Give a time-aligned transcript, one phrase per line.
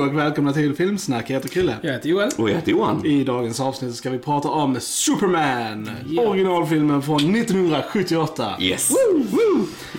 [0.00, 1.30] och välkomna till Filmsnack.
[1.30, 1.76] Jag heter Krille.
[1.82, 2.30] Jag heter Joel.
[2.38, 3.06] Och jag heter Johan.
[3.06, 5.90] I dagens avsnitt ska vi prata om Superman.
[6.08, 6.22] Ja.
[6.22, 8.54] Originalfilmen från 1978.
[8.60, 8.90] Yes.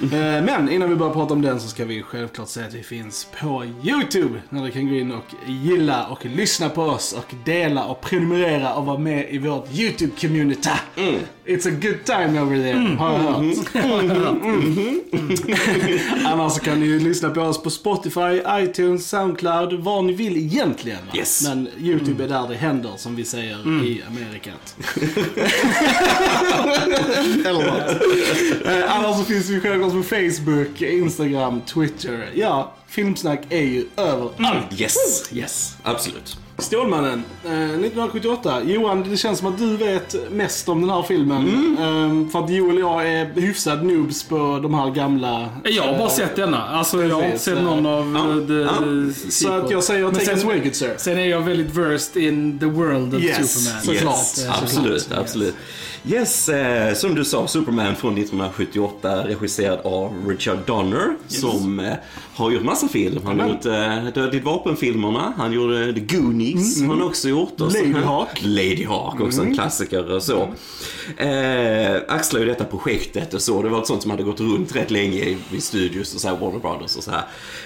[0.02, 0.10] Eh,
[0.46, 3.28] Men innan vi börjar prata om den så ska vi självklart säga att vi finns
[3.42, 4.42] på YouTube.
[4.50, 8.74] Där du kan gå in och gilla och lyssna på oss och dela och prenumerera
[8.74, 10.70] och vara med i vårt YouTube-community.
[11.46, 13.56] It's a good time over there, har jag hört.
[16.26, 20.38] Annars så kan ni ju lyssna på oss på Spotify, iTunes, Soundcloud, var ni vill
[20.38, 21.00] egentligen.
[21.08, 21.14] Va?
[21.18, 21.44] Yes.
[21.48, 24.76] Men YouTube är där det händer, som vi säger i Amerikat.
[27.46, 28.02] Eller något.
[28.90, 32.30] Annars så finns vi självklart på Facebook, Instagram, Twitter.
[32.36, 34.82] Ja, Filmsnack är ju överallt.
[34.82, 35.78] Yes, yes.
[35.84, 36.38] Absolut.
[36.58, 38.62] Stålmannen, eh, 1978.
[38.64, 41.48] Johan, det känns som att du vet mest om den här filmen.
[41.80, 45.50] Eh, för att Joel och jag är hyfsad noobs på de här gamla...
[45.64, 46.64] Jag har bara eh, sett denna.
[46.68, 49.14] Alltså jag har inte sett någon av ja, eh, the, ja.
[49.26, 50.94] the Så att jag säger take sen- us away good sir.
[50.98, 53.84] Sen är jag väldigt versed in the world of Yes, Superman.
[53.84, 54.48] såklart.
[54.58, 55.56] Eh, absolut, absolut.
[56.08, 61.94] Yes, eh, som du sa, Superman från 1978, regisserad av Richard Donner, som eh,
[62.36, 63.20] har gjort massa film.
[63.26, 67.62] Han har gjort eh, Dödligt vapen-filmerna, han gjorde The Goonies, har han också gjort.
[67.62, 68.42] Och Lady Hawk.
[68.42, 70.48] Lady Hawk, också en klassiker och så.
[71.18, 73.62] Eh, axlar ju detta projektet och så.
[73.62, 76.28] Det var ett sånt som hade gått runt rätt länge i, i studios och så
[76.28, 77.24] här, Warner Brothers och så här.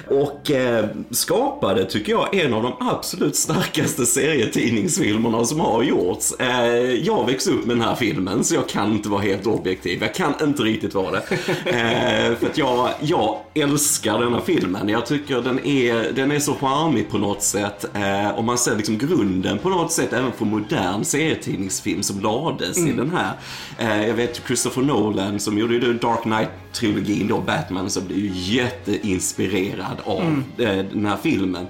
[0.08, 6.34] Och eh, skapade, tycker jag, en av de absolut starkaste serietidningsfilmerna som har gjorts.
[6.40, 10.02] Eh, jag växte upp med den här filmen, så jag kan inte vara helt objektiv.
[10.02, 11.24] Jag kan inte riktigt vara det.
[11.66, 14.90] Eh, för att jag, jag älskar denna filmen.
[14.90, 17.86] Jag tycker den är, den är så charmig på något sätt.
[17.94, 22.78] Eh, och man ser liksom grunden på något sätt även för modern serietidningsfilm som lades
[22.78, 23.34] i den här.
[23.78, 28.32] Eh, jag vet Christopher Nolan som gjorde ju Dark Knight-trilogin då, Batman, som blev ju
[28.34, 31.68] jätteinspirerad av eh, den här filmen.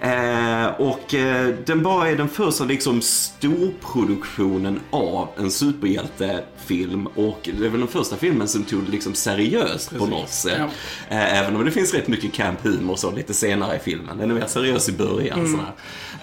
[0.00, 5.50] Eh, och eh, den bara är den första liksom storproduktionen av en
[6.02, 10.30] superhjältefilm och det är väl den första filmen som tog det liksom seriöst på något
[10.30, 10.58] sätt.
[10.58, 10.64] Ja.
[11.08, 14.18] Eh, även om det finns rätt mycket camp humor så lite senare i filmen.
[14.18, 15.50] Den är mer seriös i början.
[15.50, 15.72] Sådär.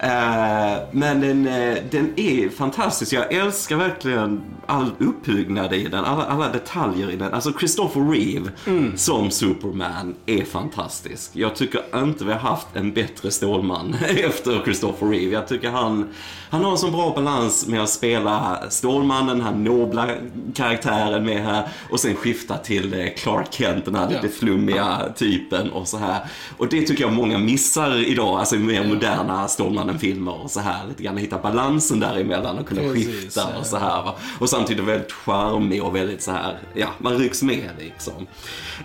[0.02, 3.12] Eh, men den, eh, den är fantastisk.
[3.12, 7.34] Jag älskar verkligen all uppbyggnad i den, alla, alla detaljer i den.
[7.34, 8.50] Alltså Christopher Reeve
[8.96, 11.30] som Superman är fantastisk.
[11.32, 15.32] Jag tycker inte vi har haft en bättre Stålman efter Christopher Reeve.
[15.32, 16.08] Jag tycker han,
[16.50, 20.08] han har en sån bra balans med att spela Stålmannen, den här nobla
[20.54, 24.20] karaktären med här och sen skifta till eh, Clark Kent, den här Ja.
[24.22, 26.20] lite flummiga typen och så här.
[26.58, 29.48] Och det tycker jag många missar idag, alltså mer moderna
[29.92, 30.86] Stålmannen-filmer och så här.
[30.88, 33.58] Lite grann hitta balansen däremellan och kunna Precis, skifta ja.
[33.58, 34.02] och så här.
[34.02, 34.14] Va?
[34.38, 38.26] Och samtidigt väldigt charmig och väldigt så här, ja, man rycks med liksom.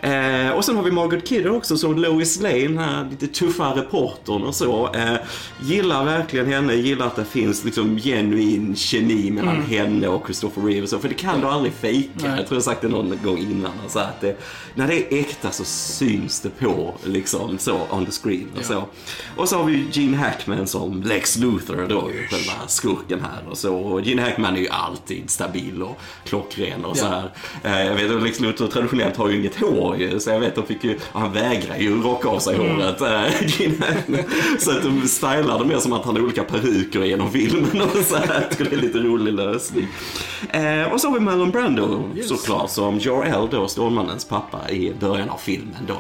[0.02, 3.76] Eh, och sen har vi Margaret Kidder också som Lois Lane, den här lite tuffa
[3.76, 4.94] reportern och så.
[4.94, 5.16] Eh,
[5.62, 10.88] gillar verkligen henne, gillar att det finns liksom genuin kemi mellan henne och Christopher Reeve
[10.88, 11.00] så.
[11.00, 12.10] För det kan du aldrig fejka.
[12.16, 12.32] Nej.
[12.38, 13.72] Jag tror jag sagt det någon gång innan.
[13.88, 14.40] Så att det,
[14.76, 18.84] när det är äkta så syns det på liksom så on the screen och så.
[19.36, 23.76] Och så har vi Gene Hackman som Lex Luthor då, själva skurken här och så.
[23.76, 27.32] Och Gene Hackman är ju alltid stabil och klockren och så här.
[27.64, 30.50] Eh, Jag vet att Lex Luthor traditionellt har ju inget hår ju, så jag vet
[30.50, 33.24] att de fick ju, han vägrar ju rocka av sig håret, eh,
[33.62, 34.24] Gene Hackman.
[34.60, 37.98] Så att de stylar det mer som att han har olika peruker genom filmen och
[38.06, 38.48] så här.
[38.58, 39.88] Det är lite rolig lösning.
[40.50, 45.30] Eh, och så har vi Marlon Brando såklart som Jor-El då, Stålmannens pappa i början
[45.30, 45.94] av filmen då.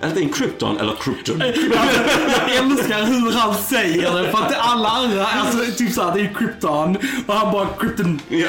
[0.00, 1.38] När, Krypton eller Krypton.
[1.40, 6.34] Jag älskar hur han säger det för att alla andra, alltså typ såhär, det är
[6.34, 8.20] Krypton och han bara Krypton.
[8.28, 8.38] Ja.
[8.38, 8.48] jag,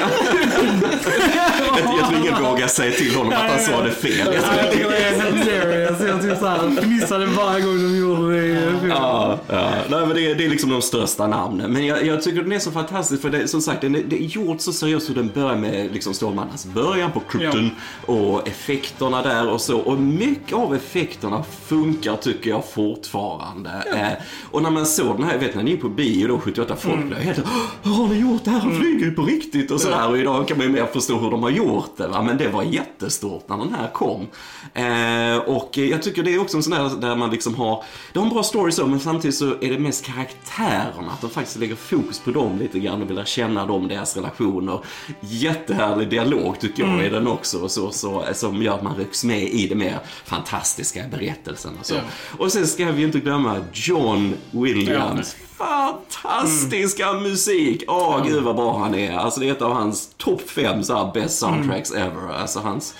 [1.98, 4.28] jag tror ingen vågar säga till honom att han sa det fel.
[4.34, 6.00] Ja, Jag tycker det är hilarious.
[6.08, 8.72] Jag typ såhär fnissade varje gång de gjorde det.
[8.88, 9.70] Ja, ja.
[9.88, 11.72] Nej, men det, är, det är liksom de största namnen.
[11.72, 14.16] Men jag, jag tycker den är så fantastisk för det, som sagt, den är, det
[14.22, 17.70] är gjort så seriöst hur den börjar med liksom Stålmannens början på Krypton
[18.06, 19.78] och effekterna där och så.
[19.78, 23.70] Och mycket av effekterna funkar tycker jag fortfarande.
[23.96, 27.06] Eh, och när man såg den här, vet ni gick på bio då 78, folk
[27.06, 27.38] blev helt
[27.82, 28.60] Hur har ni gjort det här?
[28.60, 30.08] Han flyger ju på riktigt och sådär.
[30.08, 32.08] Och idag kan man ju mer förstå hur de har gjort det.
[32.08, 32.22] Va?
[32.22, 34.26] Men det var jättestort när den här kom.
[34.74, 38.18] Eh, och jag tycker det är också en sån där där man liksom har, det
[38.18, 41.58] har en bra story så, men samtidigt så är det mest karaktärerna, att de faktiskt
[41.58, 44.78] lägger fokus på dem lite grann och vill lära känna dem, deras relationer.
[45.20, 49.24] Jättehärlig dialog tycker jag i den också, och så, så, som gör att man rycks
[49.24, 51.94] med i det mer fantastiska berättelsen och så.
[51.94, 52.00] Ja.
[52.38, 55.36] Och sen ska vi inte glömma John Williams.
[55.58, 57.84] Fantastiska musik!
[57.88, 59.16] Åh, gud vad bra han är.
[59.16, 62.32] Alltså det är ett av hans topp fem så här best soundtracks ever.
[62.40, 62.94] Alltså hans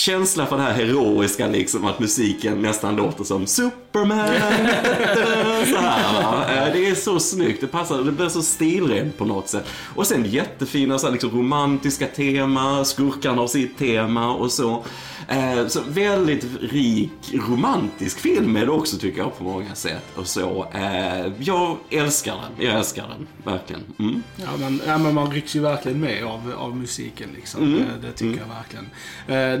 [0.00, 4.26] känsla för det här heroiska liksom, att musiken nästan låter som Superman.
[5.66, 6.44] så här, va?
[6.54, 9.64] Eh, Det är så snyggt, det passar, det blir så stilrent på något sätt.
[9.94, 14.84] Och sen jättefina så här, liksom, romantiska tema, skurkarna har sitt tema och så.
[15.28, 17.10] Eh, Så väldigt rik
[17.48, 20.04] romantisk film är det också tycker jag på många sätt.
[20.16, 20.66] Och så.
[20.74, 23.82] Eh, Jag älskar den, jag älskar den, verkligen.
[23.98, 24.22] Mm.
[24.36, 27.62] Ja men, ja, men man rycks ju verkligen med av, av musiken liksom.
[27.62, 27.78] Mm.
[27.78, 28.86] Det, det tycker jag verkligen.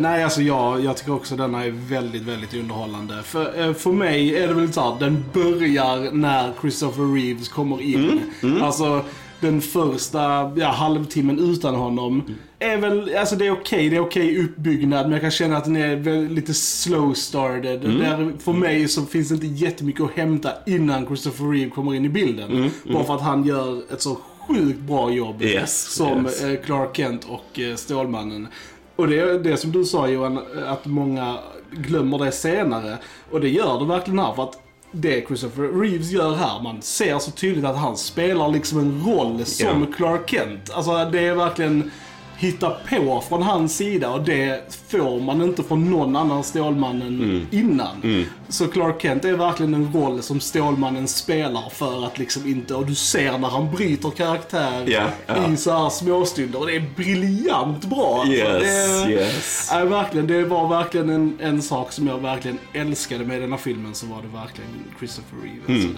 [0.02, 3.22] Nej, alltså jag, jag tycker också denna är väldigt, väldigt underhållande.
[3.22, 7.82] För, eh, för mig är det väl så här, den börjar när Christopher Reeves kommer
[7.82, 8.20] in.
[8.42, 8.62] Mm.
[8.62, 9.00] Alltså,
[9.40, 10.20] den första
[10.56, 12.22] ja, halvtimmen utan honom
[12.58, 15.64] är väl, alltså det är okej, det är okej uppbyggnad, men jag kan känna att
[15.64, 17.84] den är lite slow started.
[17.84, 17.98] Mm.
[17.98, 22.04] Där, för mig så finns det inte jättemycket att hämta innan Christopher Reeve kommer in
[22.04, 22.70] i bilden.
[22.92, 24.16] Bara för att han gör ett så
[24.48, 26.44] sjukt bra jobb Mm, Yes, som yes.
[26.44, 28.48] eh, Clark Kent och eh, Stålmannen.
[28.96, 31.38] Och det är det som du sa Johan, att många
[31.70, 32.98] glömmer det senare.
[33.30, 34.58] Och det gör det verkligen här för att
[34.92, 39.44] det Christopher Reeves gör här, man ser så tydligt att han spelar liksom en roll
[39.44, 39.96] som Ja.
[39.96, 40.70] Clark Kent.
[40.74, 41.90] Alltså det är verkligen
[42.38, 47.46] hitta på från hans sida och det får man inte från någon annan Stålmannen Mm.
[47.50, 48.24] innan.
[48.48, 52.86] Så Clark Kent är verkligen en roll som Stålmannen spelar för att liksom inte, och
[52.86, 55.52] du ser när han bryter karaktär Ja, ja.
[55.52, 58.20] i så här småstunder och det är briljant bra.
[58.20, 59.70] Alltså, Yes, det, yes.
[59.72, 63.94] Nej, verkligen, det var verkligen en, en sak som jag verkligen älskade med denna filmen
[63.94, 65.60] så var det verkligen Christopher Reeve.
[65.68, 65.88] Alltså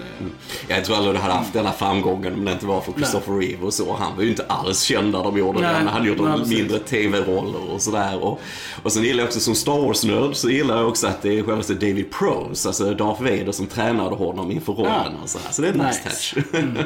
[0.69, 3.33] det, Jag tror aldrig du hade haft denna framgången om det inte var för Christopher
[3.39, 3.97] Reeve och så.
[3.97, 5.87] Han var ju inte alls känd när de gjorde Nej, den.
[5.89, 8.25] Han gjort nej, mindre tv-roller och sådär.
[8.25, 8.41] Och,
[8.83, 11.43] och sen gillar jag också som Star Wars-nörd så gillar jag också att det är
[11.43, 12.11] självaste David
[12.47, 15.23] Prose, alltså Darth Vader som tränade honom inför rollen Ja.
[15.23, 15.53] och så, här.
[15.53, 16.35] så det är en nice Nice.
[16.41, 16.55] touch.
[16.55, 16.65] Eh,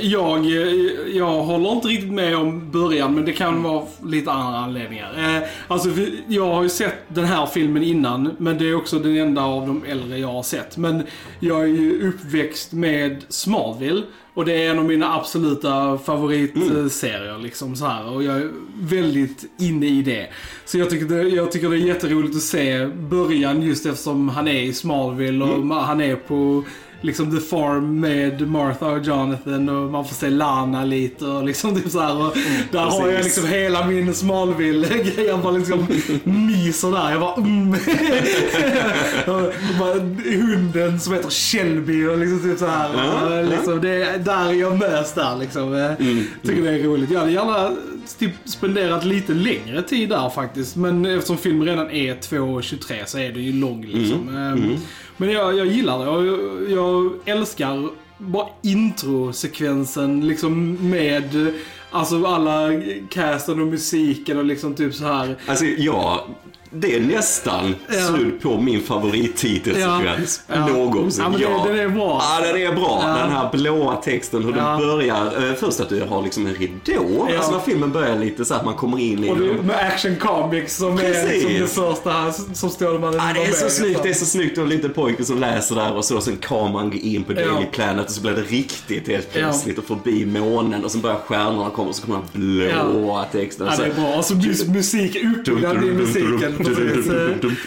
[0.00, 0.72] Jag, eh,
[1.16, 5.36] jag håller inte riktigt med om början, men det kan vara lite andra anledningar.
[5.36, 5.88] Eh, Alltså,
[6.28, 9.66] jag har ju sett den här filmen innan, men det är också den enda av
[9.66, 10.76] de äldre jag har sett.
[10.76, 11.02] Men
[11.40, 14.02] jag är ju uppväxt med Smallville.
[14.34, 17.38] Och det är en av mina absoluta favoritserier.
[17.38, 18.12] Liksom så här.
[18.14, 18.50] Och jag är
[18.80, 20.26] väldigt inne i det.
[20.64, 24.48] Så jag tycker, det, jag tycker det är jätteroligt att se början just eftersom han
[24.48, 26.64] är i Smallville och han är på
[27.00, 31.74] liksom The Farm med Martha och Jonathan och man får se Lana lite och liksom
[31.82, 32.16] typ så här.
[32.26, 32.36] Och
[32.72, 33.24] där har jag precis.
[33.36, 35.26] liksom hela min Smallville-grej.
[35.26, 35.86] Jag bara liksom
[36.24, 37.10] myser där.
[37.10, 37.70] Jag bara mm.
[39.26, 39.92] och bara,
[40.24, 42.90] Hunden som heter Shelby och liksom typ så här.
[42.96, 45.74] Ja, Och liksom, det, är- där är jag mös där liksom.
[45.74, 45.92] Eh,
[46.48, 47.10] Tycker det är roligt.
[47.10, 47.70] Jag hade gärna
[48.14, 50.76] typ spenderat lite längre tid där faktiskt.
[50.76, 54.28] Men eftersom filmen redan är 2.23 så är det ju lång liksom.
[54.28, 54.78] Eh,
[55.16, 57.88] Men jag, jag gillar det jag, jag älskar
[58.18, 61.52] bara introsekvensen liksom med
[61.90, 62.68] Alltså alla
[63.10, 65.36] casten och musiken och liksom typ så här.
[65.46, 66.26] Alltså, ja,
[66.80, 67.94] det är nästan Ja.
[67.94, 70.54] snudd på min favorittitelsekvens Ja.
[70.56, 70.66] Ja.
[70.66, 71.24] någonsin.
[71.24, 72.22] Ja, men det- den är bra.
[72.22, 73.00] Ja, den är bra.
[73.02, 73.08] Ja.
[73.08, 74.64] Den här blåa texten, hur Ja.
[74.70, 75.48] den börjar.
[75.48, 77.26] Eh, Först att du har liksom en ridå.
[77.30, 77.36] Ja.
[77.36, 80.16] Alltså när filmen börjar lite så att man kommer in i Och det, med Action
[80.16, 81.42] Comics som är Precis.
[81.42, 84.02] som det första här som Stålmannen Ja, det är så snyggt, liksom.
[84.02, 86.90] det är så snyggt och en liten pojke som läser där och så, sen kameran
[86.90, 87.62] går in på Daily Ja.
[87.72, 91.70] Planet och så blir det riktigt helt plötsligt och förbi månen och sen börjar stjärnorna
[91.70, 93.66] komma och så kommer den blåa texten.
[93.70, 94.18] Ja, det är bra.
[94.18, 96.54] Och så mus- musik, utbyggnad i musiken.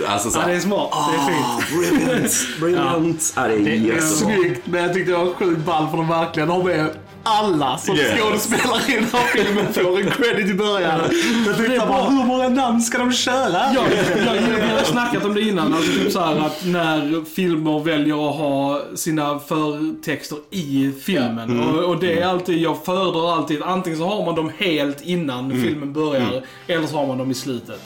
[0.07, 0.89] Alltså så Ja, här, det är smart.
[0.91, 1.79] Det är Ah, fint.
[1.99, 3.33] brilliant, brilliant.
[3.35, 6.07] Ja, det är det är snyggt, men jag tyckte det var sjukt ball för de
[6.07, 6.89] verkligen har med
[7.23, 8.19] alla som Yes.
[8.19, 10.99] skådespelare i den här filmen får en credit i början.
[11.45, 13.51] Jag tänkte bara, hur många namn ska de köra?
[13.51, 13.83] Ja,
[14.25, 15.73] jag, jag, har snackat om det innan.
[15.73, 21.59] Alltså typ så här att när filmer väljer att ha sina förtexter i filmen.
[21.59, 25.51] Och, och det är alltid, jag föredrar alltid, antingen så har man dem helt innan
[25.51, 27.81] filmen börjar, eller så har man dem i slutet.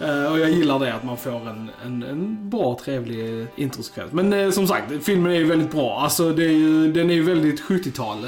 [0.00, 4.12] Eh, och jag gillar det, att man får en, en, en bra, trevlig introsekvens.
[4.12, 6.00] Men eh, som sagt, filmen är ju väldigt bra.
[6.00, 8.24] Alltså det är ju, den är ju väldigt 70-tal.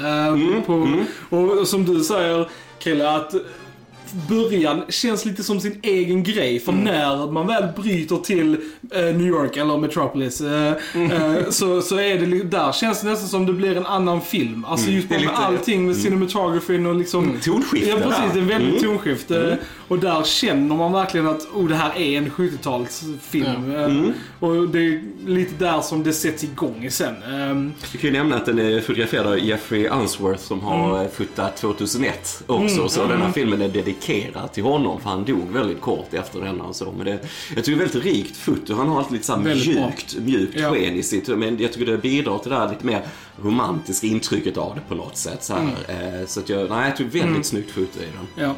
[0.57, 3.33] Eh, på, Och som du säger, Krille, att
[4.29, 6.59] början känns lite som sin egen grej.
[6.59, 8.53] För när man väl bryter till
[8.93, 13.29] eh, New York eller Metropolis eh, eh, så, så är det där känns det nästan
[13.29, 14.65] som det blir en annan film.
[14.65, 17.37] Alltså just Det är med lite- allting med cinematografin och liksom...
[17.43, 19.31] Tonskifte Ja precis, det är väldigt tonskift.
[19.31, 19.53] eh,
[19.87, 24.05] Och där känner man verkligen att oh, det här är en 70-talsfilm.
[24.07, 27.15] Eh, Och det är lite där som det sätts igång sen.
[27.23, 31.11] Ehm, Vi kan ju nämna att den är fotograferad av Jeffrey Unsworth som har mm.
[31.11, 32.89] fotat 2001 också.
[32.89, 36.63] Så den här filmen är dedikerad till honom för han dog väldigt kort efter denna
[36.63, 36.91] och så.
[36.97, 37.19] Men det,
[37.55, 38.73] jag tycker det är väldigt rikt foto.
[38.75, 39.85] Han har alltid lite så här Väldigt bra.
[39.85, 40.71] mjukt, mjukt Ja.
[40.71, 41.27] sken i sitt.
[41.27, 43.01] Men jag tycker det bidrar till det här lite mer
[43.43, 45.43] romantiska intrycket av det på något sätt.
[45.43, 45.67] Så, här.
[45.87, 48.45] Eh, så att jag, nej, jag tycker väldigt snyggt foto i den.
[48.45, 48.55] ja.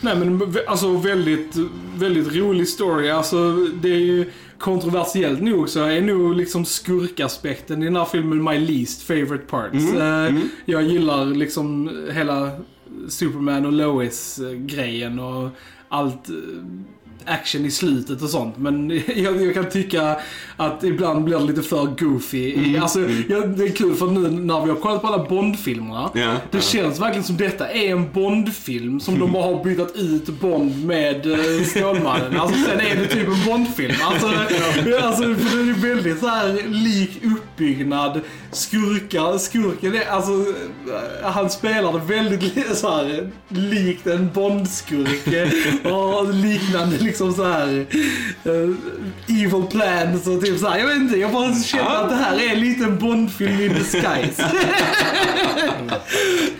[0.00, 1.56] Nej men alltså väldigt,
[1.96, 3.10] väldigt rolig story.
[3.10, 8.44] Alltså det är ju kontroversiellt nog så är nog liksom skurkaspekten i den här filmen
[8.44, 9.94] my least favorite parts.
[9.94, 12.50] Eh, Jag gillar liksom hela
[13.08, 15.50] Superman och Lois-grejen eh, och
[15.88, 16.34] allt eh,
[17.24, 18.58] action i slutet och sånt.
[18.58, 20.16] Men jag, jag kan tycka
[20.56, 22.38] att ibland blir det lite för goofy.
[22.38, 26.10] i- Alltså, ja, det är kul för nu när vi har kollat på alla Bond-filmerna.
[26.14, 30.40] Ja, det känns verkligen som detta är en Bond-film som de bara har bytt ut
[30.40, 32.36] Bond med eh, Stålmannen.
[32.40, 33.94] Alltså sen är det typ en Bond-film.
[34.02, 34.26] Alltså,
[35.02, 38.20] alltså för det är väldigt så här lik uppbyggnad.
[38.52, 45.26] Skurkar, skurken är, alltså eh, han spelar det väldigt så här, likt en Bond-skurk.
[45.34, 47.86] eh, Och liknande liksom så här
[48.44, 50.78] eh, evil plans och typ så här.
[50.78, 51.90] Jag vet inte, jag bara känner Ja.
[51.98, 54.50] att det här är en Bond-film in disguise.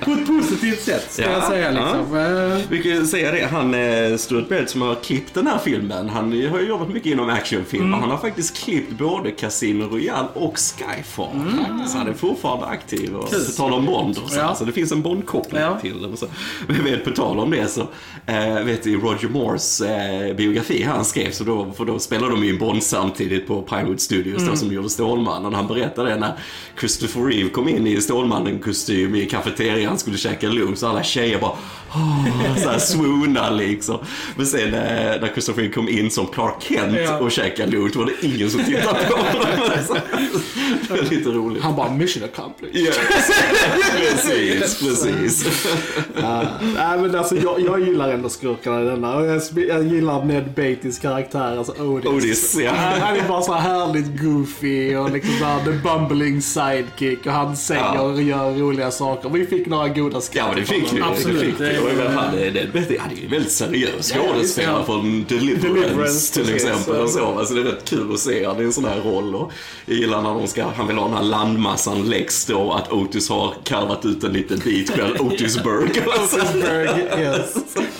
[0.01, 2.17] På ett positivt sätt, ska Ja, jag säga liksom.
[2.17, 3.75] Eh, Vi kan säga det, han
[4.19, 7.87] Stuart Baird som har klippt den här filmen, han har ju jobbat mycket inom actionfilmer.
[7.87, 8.01] Mm.
[8.01, 11.53] Han har faktiskt klippt både Casino Royale och Skyfall.
[11.89, 13.47] Så han är fortfarande aktiv och Mm.
[13.47, 14.39] På tal om Bond och så.
[14.39, 14.55] Ja.
[14.55, 15.79] Så det finns en Bond-koppling Ja.
[15.81, 16.13] till den.
[16.13, 16.27] och Så.
[16.67, 17.81] Men vet, på tal om det så,
[18.27, 22.45] eh, vet du Roger Moores eh, biografi han skrev, så då, för då spelade de
[22.45, 24.51] ju in Bond samtidigt på Pinewood Studios Mm.
[24.51, 25.55] då, som gjorde Stålmannen.
[25.55, 26.33] Han berättade det när
[26.79, 31.53] Christopher Reeve kom in i Stålmannen-kostym i kafeterian, skulle käka lunch, så alla tjejer bara
[31.95, 33.99] oh, så här swoona liksom.
[34.37, 34.81] Men sen eh,
[35.21, 37.19] när Christopher Reeve kom in som Clark Kent Ja.
[37.19, 39.59] och käkade lunch var det ingen som tittade på honom.
[39.87, 41.63] Så det var lite roligt.
[41.63, 42.81] Han bara mission accomplished.
[42.87, 42.93] Ja,
[43.99, 45.67] precis, precis.
[46.23, 46.43] Ja,
[46.77, 49.17] nej men alltså jag, jag gillar ändå skurkarna i denna.
[49.17, 52.07] Och jag, jag gillar Ned Beattys karaktär, alltså Otis.
[52.11, 52.71] Otis, ja.
[53.01, 57.57] Han, är bara så här härligt goofy och liksom såhär the bumbling sidekick och han
[57.57, 58.01] säger Ja.
[58.01, 59.29] och gör roliga saker.
[59.29, 60.47] Vi fick några goda skratt.
[60.47, 61.03] Ja, men det fick vi.
[61.03, 61.59] Absolut.
[61.59, 61.84] Det fick vi.
[61.85, 62.37] Det är- Och jag menar, han
[62.89, 64.85] det, han är ju väldigt seriös skådespelare ja.
[64.85, 66.69] från Deliverance, Deliverance, till precis.
[66.69, 67.03] exempel.
[67.03, 67.39] Och så.
[67.39, 69.35] Alltså, det är rätt kul att se han i en sån här roll.
[69.35, 69.53] Och
[69.87, 73.29] jag gillar när de ska, han vill ha den här landmassan Lex då, att Otis
[73.29, 75.91] har karvat ut en liten bit själv, Otisburg.
[76.07, 76.89] Otisburg,
[77.21, 77.55] yes.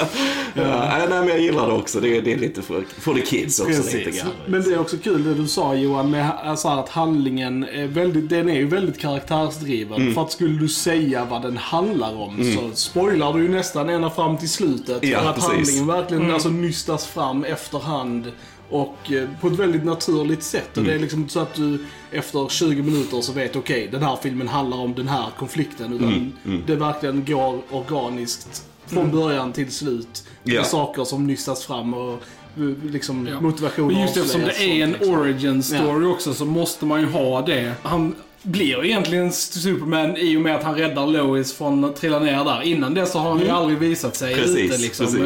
[0.55, 2.01] ja, nej, men jag gillar det också.
[2.01, 4.23] Det är, det är lite för, för the kids också lite Precis.
[4.23, 4.33] grann.
[4.47, 8.29] Men det är också kul det du sa Johan med alltså att handlingen är väldigt,
[8.31, 10.01] den är ju väldigt karaktärsdriven.
[10.03, 10.15] Mm.
[10.15, 14.11] För att skulle du säga vad den handlar om så spoilar du ju nästan ända
[14.11, 15.05] fram till slutet.
[15.05, 15.51] Ja, för att precis.
[15.51, 18.33] handlingen verkligen alltså, nystas fram efterhand.
[18.71, 20.71] Och eh, på ett väldigt naturligt sätt.
[20.71, 20.89] Och Mm.
[20.91, 24.49] det är liksom så att du efter 20 minuter så vet okej, den här filmen
[24.49, 25.93] handlar om den här konflikten.
[25.93, 30.25] Utan Mm, det verkligen går organiskt från början till slut.
[30.43, 30.55] Ja.
[30.55, 33.41] Med saker som nystas fram och eh, liksom Ja.
[33.41, 37.43] motivation Men just eftersom det är en origin story också så måste man ju ha
[37.43, 37.73] det.
[37.83, 38.15] Han
[38.45, 42.45] blir ju egentligen Superman i och med att han räddar Lois från att trilla ner
[42.45, 42.63] där.
[42.63, 45.07] Innan det så har han ju aldrig visat sig Precis, ute liksom.
[45.07, 45.23] precis.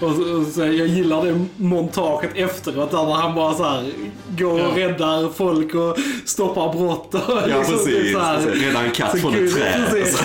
[0.00, 3.84] Eh, Och, och så, jag gillar det montaget efteråt där han bara så här
[4.38, 4.88] går och Ja.
[4.88, 7.14] räddar folk och stoppar brott.
[7.14, 8.12] Och Ja, liksom precis.
[8.12, 8.62] så här- precis.
[8.62, 9.82] Rädda en katt från ett träd.
[9.90, 10.18] precis.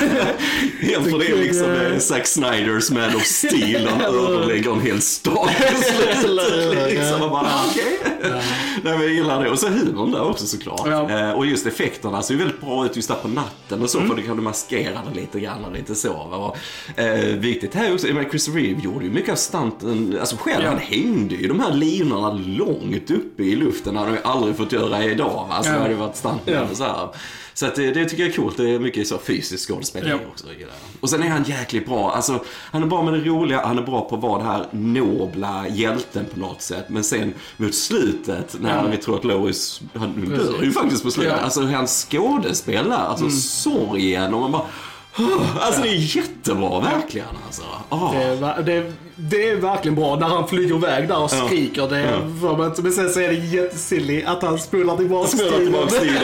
[0.97, 1.17] Alltså.
[1.17, 3.87] Det liksom eh, Zack Snyders Man of Steel.
[3.87, 5.49] Han överlägger en hel stad
[6.89, 7.19] liksom.
[7.19, 7.99] Man bara, okej.
[8.83, 9.49] Nej, men jag gillar det.
[9.49, 10.81] Och så humorn där också såklart.
[10.85, 11.09] Ja.
[11.09, 13.97] Eh, Och just effekterna ser ju väldigt bra ut just där på natten och så.
[13.97, 14.09] Mm.
[14.09, 16.13] För det kan du maskera det lite grann och lite så.
[16.13, 16.57] Och,
[17.01, 20.63] eh, viktigt här också, menar, Chris Reeve gjorde ju mycket av stunten, alltså själv.
[20.63, 20.69] Ja.
[20.69, 23.93] Han hängde ju de här linorna långt uppe i luften.
[23.93, 25.45] Det hade de ju aldrig fått göra idag.
[25.49, 25.55] Va?
[25.55, 25.77] Alltså, Ja.
[25.77, 26.67] det hade varit stuntman Ja.
[26.75, 27.07] så här.
[27.59, 28.57] Så att det, tycker jag är coolt.
[28.57, 30.17] Det är mycket så fysiskt skådespeleri Ja.
[30.31, 30.45] också.
[30.99, 32.11] Och sen är han jäkligt bra.
[32.11, 34.65] Alltså, han är bra med det roliga, han är bra på att vara den här
[34.71, 36.85] nobla hjälten på något sätt.
[36.89, 38.87] Men sen mot slutet, när Ja.
[38.91, 41.33] vi tror att Lois, han dör ju faktiskt på slutet.
[41.37, 41.43] Ja.
[41.43, 44.65] Alltså han skådespelar, alltså sorgen och man bara
[45.59, 47.61] Alltså det är jättebra verkligen alltså.
[47.89, 48.11] Ah.
[48.13, 51.47] Det är, det, är, det är verkligen bra när han flyger iväg där och Ja.
[51.47, 51.87] skriker.
[51.89, 51.99] Det
[52.41, 52.57] Ja.
[52.57, 52.81] man inte.
[52.81, 56.13] Men sen så är det jättesilly att han spolar tillbaka Spola tillbaka tiden.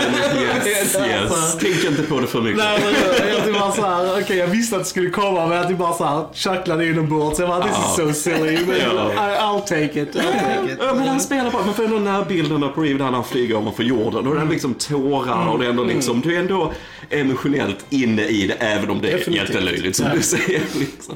[0.67, 1.57] Yes, Det yes.
[1.61, 2.57] Tänk inte på det för mycket.
[2.57, 5.67] Nej men jag typ bara såhär, okej jag visste att det skulle komma men jag
[5.67, 7.39] typ bara såhär chucklade inombords.
[7.39, 8.59] Jag bara this is so silly.
[8.65, 9.11] Men Ja.
[9.13, 10.15] I, I'll take it.
[10.15, 10.77] I'll take it.
[10.81, 13.23] Ja, men han spelar bara, man får ändå den här bilden på Reeve där han
[13.23, 16.35] flyger om för jorden och det är liksom tårar och det är ändå liksom, du
[16.35, 16.73] är ändå
[17.09, 19.49] emotionellt inne i det även om det är Definitivt.
[19.49, 20.11] jättelöjligt som Ja.
[20.15, 20.61] du säger.
[20.79, 21.15] Liksom.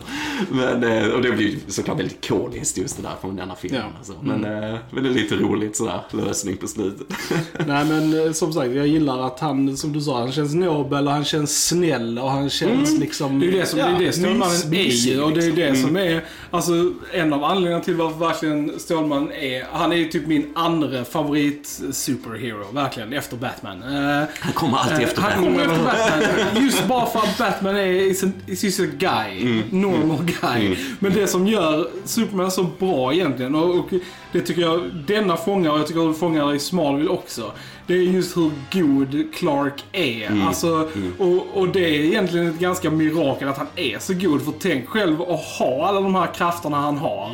[0.52, 3.82] Men, eh, och det blir såklart väldigt ikoniskt just det där från denna filmen.
[3.82, 3.98] Ja.
[3.98, 4.14] Alltså.
[4.22, 7.08] Men, eh, men det är lite roligt sådär lösning på slutet.
[7.68, 11.08] Nej men eh, som sagt, jag gillar att han, som du sa, han känns nobel
[11.08, 13.40] och han känns snäll och han känns liksom...
[13.40, 15.24] Det är det som ja, det är det Stålmannen är.
[15.24, 15.56] Och det är liksom.
[15.56, 16.72] det som är, alltså
[17.14, 21.80] en av anledningarna till varför verkligen Stålmannen är, han är ju typ min andra favorit
[21.92, 23.84] superhero, verkligen, efter Batman.
[23.84, 25.54] Eh, Han kommer alltid efter han Batman.
[25.54, 29.42] kommer efter Batman, just bara för att Batman är is a, is just a guy,
[29.42, 29.64] Mm.
[29.72, 30.78] normal guy.
[31.00, 33.56] Men det som gör gör Superman så bra egentligen.
[33.56, 33.94] Och, och
[34.32, 37.52] det tycker jag denna fångar, och jag tycker att fångar i Smallville också.
[37.88, 40.46] Det är just hur god Clark är.
[40.48, 44.42] Alltså, Och, och det är egentligen ett ganska mirakel att han är så god.
[44.42, 47.32] För tänk själv att ha alla de här krafterna han har.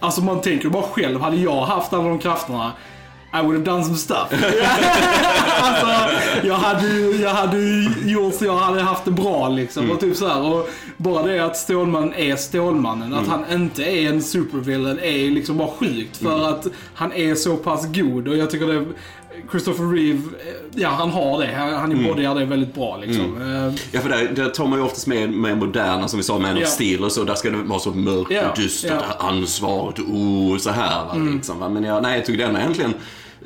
[0.00, 2.72] Alltså man tänker bara själv, hade jag haft alla de krafterna
[3.32, 4.28] I would have done some stuff.
[5.62, 5.86] alltså,
[6.46, 7.58] jag hade, ju- jag hade
[8.04, 9.90] gjort så jag hade haft det bra liksom.
[9.90, 14.08] Och typ så här, och bara det att Stålmannen är Stålmannen, att han inte är
[14.08, 16.16] en supervillain är liksom bara sjukt.
[16.16, 18.86] För att han är så pass god och jag tycker det
[19.50, 20.20] Christopher Reeve,
[20.74, 21.54] ja han har det.
[21.78, 23.42] Han, embodyar det väldigt bra liksom.
[23.42, 26.38] Eh, Ja, för där, där tar man ju oftast med, med moderna, som vi sa,
[26.38, 27.24] Man of Steel och så.
[27.24, 31.04] Där ska det vara så mörkt Ja, och dystert, här ansvaret oh, så här.
[31.04, 31.34] Va, Mm.
[31.34, 31.68] liksom, va.
[31.68, 32.94] Men jag, nej, jag tycker denna egentligen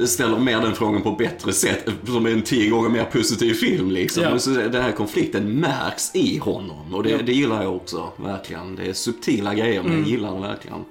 [0.06, 1.88] ställer mer den frågan på ett bättre sätt.
[2.06, 4.22] Som är en tio gånger mer positiv film liksom.
[4.22, 4.38] Ja.
[4.38, 6.94] Så den här konflikten märks i honom.
[6.94, 7.18] Och det, Ja.
[7.26, 8.76] det gillar jag också, verkligen.
[8.76, 10.02] Det är subtila grejer, men Mm.
[10.02, 10.84] jag gillar det verkligen.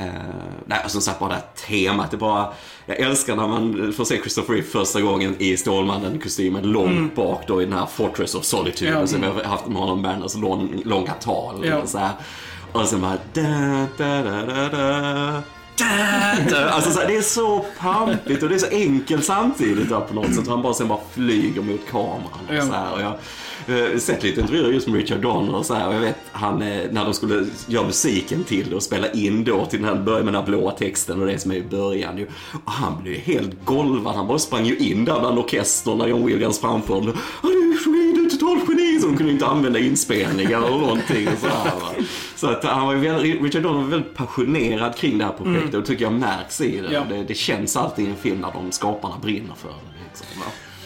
[0.00, 0.06] Uh,
[0.66, 2.10] nej, och som sagt bara det här temat.
[2.10, 2.52] Det bara,
[2.86, 7.62] jag älskar när man får se Christopher Reeve första gången i Stålmannen-kostymen långt bak då
[7.62, 8.88] i den här Fortress of Solitude.
[8.90, 9.00] Mm.
[9.00, 9.06] Ja.
[9.06, 11.66] Som vi har haft med honom Berners lång, långa tal.
[11.66, 11.76] Ja.
[11.78, 12.10] Och, så här.
[12.72, 14.22] och sen bara da, da.
[14.42, 15.42] Da, da.
[16.70, 20.14] Alltså så här, det är så pampigt och det är så enkelt samtidigt då, på
[20.14, 20.48] något sätt.
[20.48, 22.20] Han bara sen bara flyger mot kameran.
[22.58, 22.92] Och så här.
[22.94, 25.88] Och jag har eh, sett lite intervjuer just med Richard Donner och så här.
[25.88, 29.44] Och jag vet han, eh, när de skulle göra musiken till det och spela in
[29.44, 31.62] då till den här, början med den här blåa texten och det som är i
[31.62, 32.26] början ju.
[32.64, 34.14] Och han blev helt golvad.
[34.14, 37.12] Han bara sprang ju in där bland orkestern när John Williams framförde.
[38.38, 39.00] Totalt geni.
[39.00, 41.28] Så de kunde inte använda inspelningar eller någonting.
[41.28, 42.04] Och så, här, va.
[42.36, 45.80] så att han var väldigt, Richard Donner var väldigt passionerad kring det här projektet och
[45.80, 46.92] det tycker jag märks i det.
[46.92, 47.04] Ja.
[47.08, 47.24] det.
[47.24, 50.04] Det känns alltid i en film när de skaparna brinner för det.
[50.08, 50.26] Liksom.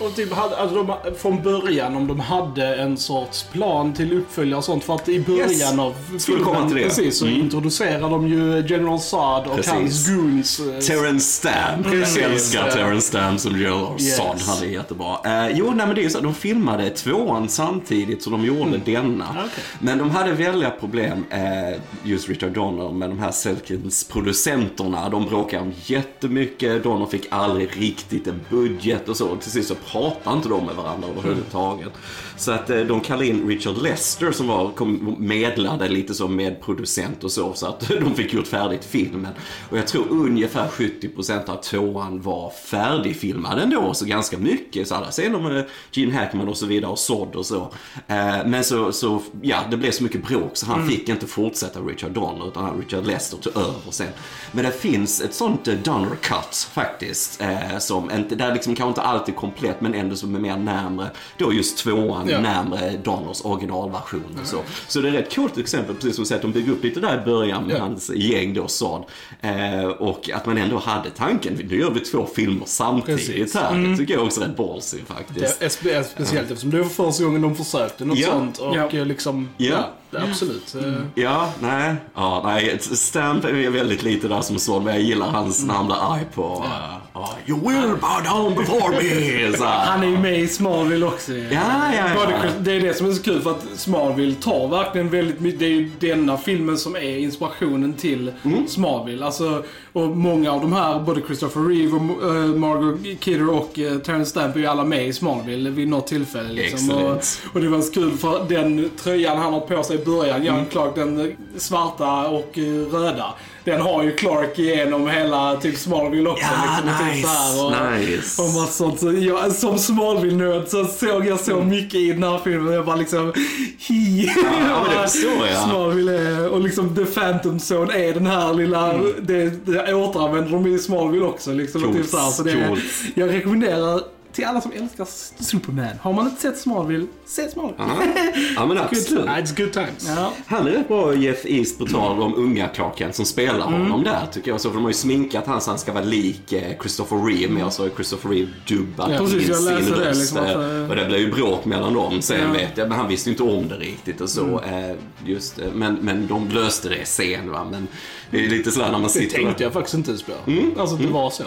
[0.00, 4.58] Och typ hade, alltså de, från början om de hade en sorts plan till uppföljare
[4.58, 4.84] och sånt.
[4.84, 5.78] För att i början Yes.
[5.78, 6.82] av Skulle komma till det.
[6.82, 7.40] precis, så Mm.
[7.40, 9.72] introducerar de ju General Zod och Precis.
[9.72, 10.60] hans goons.
[10.60, 11.86] eh, Terrence Stamp.
[11.86, 12.16] Precis.
[12.22, 12.70] Jag älskar.
[12.70, 14.16] Terrence Stamp som General Yes.
[14.16, 14.26] Zod.
[14.46, 15.16] Han är jättebra.
[15.24, 16.20] Eh, jo, nej men det är ju så.
[16.20, 19.26] De filmade tvåan samtidigt som de gjorde denna.
[19.30, 19.64] Okej.
[19.80, 25.08] Men de hade väldiga problem, eh, just Richard Donner, med de här Selkins producenterna.
[25.08, 26.82] De bråkade om jättemycket.
[26.82, 29.36] Donner fick aldrig riktigt en budget och så.
[29.36, 31.92] Till sist så pratade inte de med varandra överhuvudtaget.
[32.38, 37.24] Så att eh, de kallade in Richard Lester som var, kom, medlade lite som medproducent
[37.24, 37.54] och så.
[37.54, 39.32] Så att de fick gjort färdigt filmen.
[39.70, 43.94] Och jag tror ungefär 70% av tvåan var färdigfilmad ändå.
[43.94, 44.88] Så ganska mycket.
[44.88, 47.72] Så alla scener med Gene Hackman och så vidare och Sod och så.
[48.06, 51.80] Eh, men så, så, ja, det blev så mycket bråk så han fick inte fortsätta
[51.80, 54.12] Richard Donner utan han Richard Lester tog över sen.
[54.52, 57.42] Men det finns ett sånt eh, Donner cut faktiskt.
[57.78, 61.52] Som inte, där liksom kanske inte alltid komplett men ändå som är mer närmre, då
[61.52, 62.40] just tvåan, Ja.
[62.40, 64.56] närmre Donners originalversion och så.
[64.88, 66.84] Så det är ett rätt coolt exempel, precis som du säger, att de bygger upp
[66.84, 67.80] lite där i början med Ja.
[67.80, 69.04] hans gäng då, Sod.
[69.40, 73.54] Eh, och att man ändå hade tanken, nu gör vi två filmer samtidigt Precis.
[73.54, 73.78] här.
[73.78, 75.58] Det tycker jag också är rätt ballsy faktiskt.
[75.60, 78.58] Det är spe- speciellt eftersom det var första gången de försökte något sånt.
[78.58, 79.88] Och eh, liksom, Ja.
[80.10, 80.74] Ja, absolut.
[80.74, 81.94] Eh, Ja, nej.
[82.14, 82.78] Ja, nej.
[82.80, 86.42] Stamp är väldigt lite där som så, men jag gillar hans han blir arg på
[86.64, 89.52] uh, uh, You will bow down before me.
[89.58, 89.64] Så.
[89.64, 91.32] Han är ju med i Smallville också.
[91.32, 92.04] Ja, ja, ja.
[92.26, 95.60] Både- Det är det som är så kul för att Smallville tar verkligen väldigt mycket.
[95.60, 98.68] Det är ju denna filmen som är inspirationen till Mm.
[98.68, 99.24] Smallville.
[99.26, 99.64] Alltså,
[99.98, 104.30] och många av de här, både Christopher Reeve och uh, Margot Kidder och uh, Terrence
[104.30, 106.52] Stamp är ju alla med i Smallville vid något tillfälle.
[106.52, 106.90] Liksom.
[106.90, 110.46] Och, och det var så kul för den tröjan han har på sig i början,
[110.46, 110.70] Young Mm.
[110.70, 112.58] Clark, den eh, svarta och
[112.92, 113.34] röda.
[113.64, 116.44] Den har ju Clark igenom hela typ Smallville också.
[116.44, 118.42] Ja, liksom, och typ nice, så och, nice.
[118.42, 119.00] och massa sånt.
[119.00, 122.74] Så jag, som Smallville-nörd så såg jag så mycket i den här filmen.
[122.74, 123.32] Jag bara liksom...
[123.78, 124.30] Hi.
[124.68, 125.62] ja, det förstår jag.
[125.62, 128.92] Smallville är, och liksom The Phantom Zone är den här lilla...
[129.20, 131.52] Det, det återanvänder de i Smallville också.
[131.52, 132.82] Liksom, och Coolt, typ så här, så det, coolt.
[133.14, 134.00] Jag rekommenderar
[134.32, 135.06] till alla som älskar
[135.44, 135.86] Superman.
[136.02, 137.84] Har man inte sett Smallville, se Smallville.
[137.88, 138.22] Ja,
[138.56, 139.26] ja men absolut.
[139.26, 140.06] it's good times.
[140.16, 140.32] Ja.
[140.46, 144.04] Han är rätt bra Jeff East på tal om unga Clark Kent som spelar honom
[144.04, 144.60] där tycker jag.
[144.60, 147.52] Så för de har ju sminkat han så han ska vara lik eh, Christopher Reeve
[147.52, 150.20] men så har Christopher Reeve dubbat Ja, precis, in jag sin det, röst.
[150.20, 152.52] liksom, att, eh, eh, och det blev ju bråk mellan dem sen Ja.
[152.52, 152.88] vet jag.
[152.88, 154.60] Men han visste ju inte om det riktigt och så.
[154.60, 157.66] eh, Just, men, men de löste det sen va.
[157.70, 157.88] Men
[158.30, 160.32] Det är lite sådär när man Det sitter tänkte jag faktiskt inte ens på.
[160.80, 161.42] Alltså att det var så.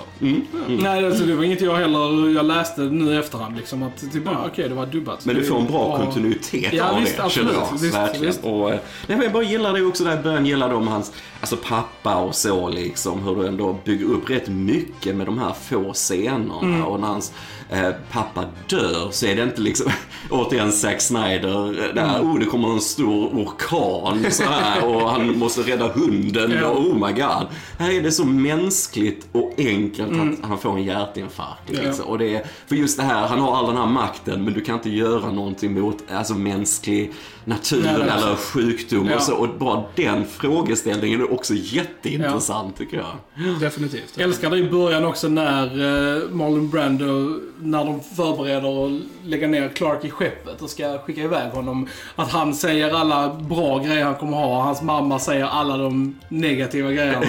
[0.67, 4.27] Nej, alltså, det var inget jag heller, jag läste nu i efterhand liksom att typ,
[4.27, 5.25] ah, okej det var dubbat.
[5.25, 6.05] Men du får en bra Ja.
[6.05, 7.49] kontinuitet Ja, av visst, det, absolut.
[7.49, 7.77] känner jag.
[7.81, 8.25] Visst, verkligen.
[8.25, 8.43] visst.
[8.43, 11.11] Och, eh, nej, men jag bara gillar det också där i början, gillar de hans
[11.41, 13.23] alltså pappa och så liksom.
[13.23, 16.59] Hur du ändå bygger upp rätt mycket med de här få scenerna.
[16.61, 16.83] Mm.
[16.85, 17.33] Och när hans
[17.69, 19.91] eh, pappa dör så är det inte liksom,
[20.29, 22.31] återigen Zack Snyder, eh, där, Mm.
[22.31, 26.70] oh det kommer en stor orkan så här, och han måste rädda hunden Ja.
[26.71, 27.47] Oh my god.
[27.79, 30.33] Här är det så mänskligt och enkelt Mm.
[30.33, 31.69] att han får en hjärtinfarkt.
[31.69, 32.05] Liksom.
[32.05, 34.61] Och det är, för just det här, han har all den här makten men du
[34.61, 37.11] kan inte göra någonting mot alltså, mänsklig
[37.45, 39.15] natur Nej, det är eller sjukdom Ja.
[39.15, 39.35] och så.
[39.35, 43.59] Och bara den frågeställningen är också jätteintressant tycker jag.
[43.59, 44.13] Definitivt.
[44.15, 49.47] Jag älskar det i början också när eh, Marlon Brando, när de förbereder att lägga
[49.47, 51.87] ner Clark i skeppet och ska skicka iväg honom.
[52.15, 54.61] Att han säger alla bra grejer han kommer ha.
[54.63, 57.21] Hans mamma säger alla de negativa grejerna.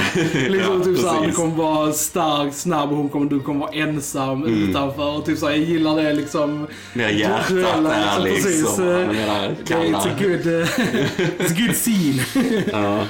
[0.49, 1.37] liksom Ja, typ såhär, du precis.
[1.37, 5.17] kommer vara stark, snabb och hon kommer, du kommer vara ensam utanför.
[5.19, 6.67] Och typ såhär, jag gillar det liksom.
[6.95, 10.67] Hjärtat duella, är liksom, precis, eh, jag menar, det är- It's a good, eh,
[11.39, 12.21] it's a good scene.
[12.73, 13.07] Ja.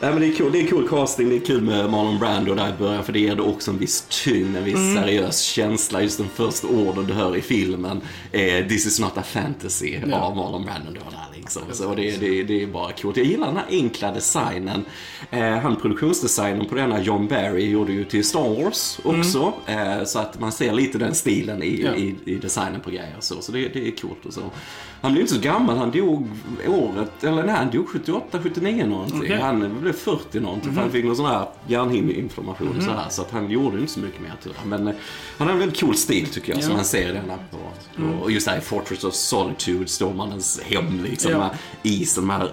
[0.00, 2.54] Nej, men det, är cool, det är cool casting, det är kul med Marlon Brando
[2.54, 4.94] där i början för det ger det också en viss tyngd, en viss Mm.
[5.02, 6.02] seriös känsla.
[6.02, 8.00] Just den första orden du hör i filmen
[8.32, 10.16] är “This is not a fantasy” Ja.
[10.20, 10.90] av Marlon Brando.
[10.90, 11.62] Då där, liksom.
[11.72, 13.16] Så det, det, det är bara coolt.
[13.16, 14.84] Jag gillar den här enkla designen.
[15.30, 19.52] Eh, han produktionsdesignen på denna John Barry gjorde ju till Star Wars också.
[19.66, 21.94] Eh, så att man ser lite den stilen i, Ja.
[21.94, 23.16] i, i designen på grejer.
[23.20, 24.40] Så, så det, det är coolt och så.
[25.00, 26.28] Han blev inte så gammal, han dog
[26.68, 29.18] året, eller nej han dog 78, 79 någonting.
[29.20, 29.38] Okej.
[29.40, 33.08] Han blev 40 någonting för han fick någon sån här hjärnhinneinflammation och så här.
[33.10, 34.56] Så att han gjorde inte så mycket mer tyvärr.
[34.66, 34.94] Men eh,
[35.38, 37.38] han har en väldigt cool stil tycker jag som man ser i denna.
[38.14, 41.30] Och, och just det här i Fortress of Solitude, Stålmannens hem liksom.
[41.32, 41.42] Ja.
[41.42, 41.50] Här
[41.82, 42.50] isen, de här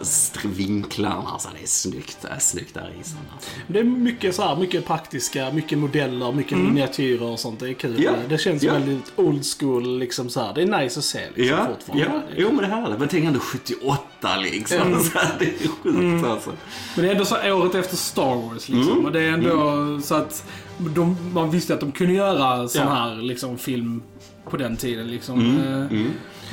[0.47, 1.23] vinklarna.
[1.29, 3.17] Alltså det är snyggt, det är snyggt där isen.
[3.33, 3.49] Alltså.
[3.67, 7.59] Det är mycket, så här, mycket praktiska, mycket modeller, mycket miniatyrer och sånt.
[7.59, 8.03] Det är kul.
[8.03, 8.11] Ja.
[8.29, 8.73] Det känns Ja.
[8.73, 10.53] väldigt old school liksom så här.
[10.53, 12.05] Det är nice att se liksom, Ja, fortfarande.
[12.05, 14.03] ja, jo men det här är Men tänk ändå 78
[14.37, 15.03] liksom.
[15.03, 16.51] Så här, det är sjukt alltså.
[16.95, 18.93] Men det är ändå så året efter Star Wars liksom.
[18.93, 19.05] Mm.
[19.05, 20.45] Och det är ändå så att
[20.77, 22.93] de, man visste att de kunde göra sån Ja.
[22.93, 24.01] här liksom, film
[24.49, 25.59] på den tiden liksom.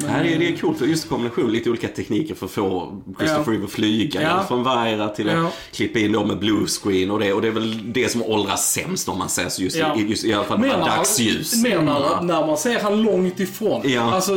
[0.02, 0.12] Mm.
[0.12, 3.44] Nej, det, är, det är coolt, just kombination, lite olika tekniker för att få Christopher
[3.46, 3.52] Ja.
[3.52, 4.22] Reeve att flyga.
[4.22, 4.28] Ja.
[4.28, 4.44] Ja.
[4.48, 5.52] Från Vaira till att Ja.
[5.72, 7.32] klippa in dem med blue screen och det.
[7.32, 9.96] Och det är väl det som åldras sämst om man säger så, just, Ja.
[9.96, 11.62] i, just i alla fall när, dagsljus.
[11.62, 11.82] mer
[12.22, 13.80] när, man ser han långt ifrån.
[13.84, 14.32] Ja, Alltså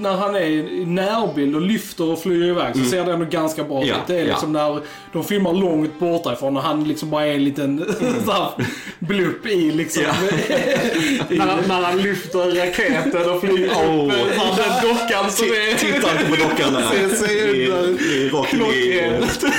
[0.00, 3.64] när han är i närbild och lyfter och flyger iväg så ser det ändå ganska
[3.64, 3.88] bra ut.
[3.90, 4.00] Mm.
[4.06, 4.80] Det är liksom när
[5.12, 7.78] de filmar långt borta ifrån och han liksom bara är en liten
[8.26, 8.50] här
[8.98, 10.02] blupp i liksom.
[11.28, 15.78] När, när han lyfter raketen och flyger upp här, den dockan som är...
[15.78, 16.82] Titta inte på dockan där.
[16.90, 17.26] Se- se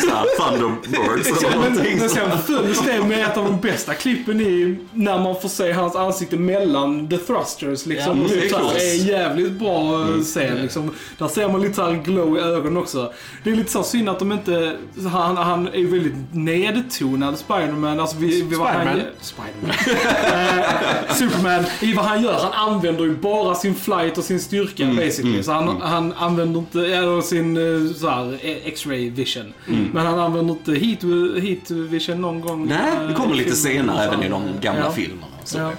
[0.01, 1.97] så här, Thunderbirds eller Men, någonting.
[1.99, 5.71] men sen följs det med ett av de bästa klippen i när man får se
[5.71, 8.21] hans ansikte mellan the thrusters liksom.
[8.21, 10.19] Ja, det är här, det är jävligt bra Mm.
[10.19, 10.91] att se liksom.
[11.17, 13.13] Där ser man lite så här glow i ögonen också.
[13.43, 14.75] Det är lite så synd att de inte,
[15.11, 17.99] han, han är ju väldigt nedtonad Spiderman.
[17.99, 19.01] Alltså vi, vi, Spiderman.
[19.21, 19.75] Spiderman.
[20.27, 24.83] Eh, Superman, i vad han gör, han använder ju bara sin flight och sin styrka
[24.83, 25.43] Mm, basically.
[25.43, 29.53] så han, han använder inte, eller sin eh, så här, eh, X-ray vision.
[29.93, 31.03] Men han använder inte heat,
[31.43, 32.63] heat vision någon gång.
[32.63, 32.67] Mm.
[32.67, 34.91] Nej, det eh, kommer i lite senare även i de gamla Ja.
[34.91, 35.27] filmerna.
[35.43, 35.57] Så.
[35.57, 35.71] Ja.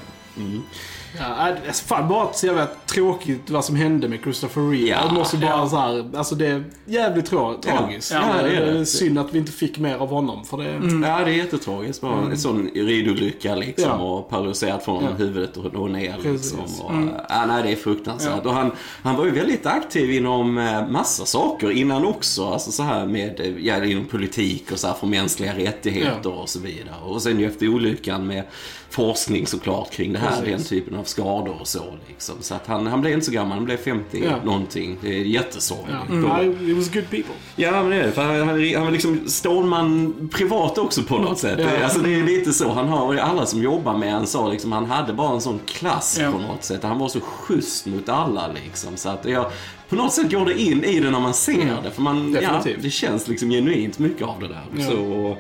[1.19, 4.89] Ja, äh, alltså, fan bara så jävla tråkigt vad som hände med Christopher Reeve.
[4.89, 5.69] Ja, jag måste bara ja.
[5.69, 8.11] så här, alltså det är jävligt tra- tragiskt.
[8.13, 8.87] Ja, det är det.
[8.87, 10.45] synd att vi inte fick mer av honom.
[10.45, 10.65] För det,
[11.09, 12.01] Ja, det är jättetragiskt.
[12.01, 13.97] Bara en sån ridolycka liksom Ja.
[13.99, 15.11] och paralyserat från Ja.
[15.11, 16.59] huvudet och, ner liksom.
[16.61, 16.93] Och,
[17.29, 18.47] ja, nej, det är fruktansvärt.
[18.47, 18.71] Och han,
[19.03, 22.47] han var ju väldigt aktiv inom eh, massa saker innan också.
[22.47, 26.61] Alltså så här med, ja, inom politik och så här för mänskliga rättigheter och så
[26.61, 26.95] vidare.
[27.05, 28.45] Och sen ju efter olyckan med
[28.91, 30.49] forskning såklart kring det här, Precis.
[30.49, 32.35] den typen av skador och så liksom.
[32.41, 34.45] Så att han, han blev inte så gammal, han blev 50 Ja.
[34.45, 34.97] någonting.
[35.03, 35.99] Det är jättesorgligt.
[36.11, 36.15] ja.
[36.41, 36.71] Mm.
[36.71, 37.35] It was good people.
[37.57, 38.13] Ja, men det är det.
[38.13, 41.59] För han, han, han var liksom Stålman privat också på något sätt.
[41.63, 41.85] Ja.
[41.85, 42.73] Alltså det är lite så.
[42.73, 46.19] Han har, alla som jobbar med han sa liksom, han hade bara en sån klass
[46.23, 46.33] Ja.
[46.33, 46.83] på något sätt.
[46.83, 48.97] Han var så schysst mot alla liksom.
[48.97, 49.47] Så att jag,
[49.89, 51.91] på något sätt går det in i det när man ser det.
[51.91, 54.85] För man, ja, det känns liksom genuint mycket av det där.
[54.91, 55.37] Så,